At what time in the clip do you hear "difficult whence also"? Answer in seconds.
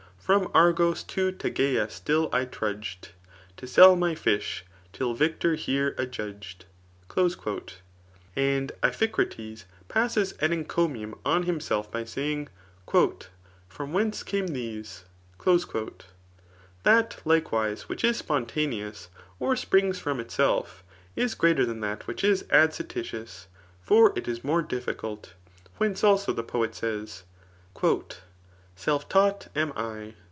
24.61-26.31